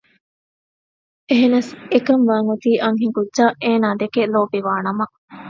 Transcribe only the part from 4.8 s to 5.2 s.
ނަމަ